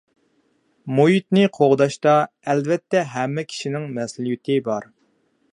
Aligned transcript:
مۇھىتنى 0.99 1.43
قوغداشتا 1.57 2.15
ئەلۋەتتە 2.53 3.07
ھەممە 3.13 3.47
كىشىنىڭ 3.53 3.89
مەسئۇلىيىتى 3.99 4.61
بار. 4.71 4.93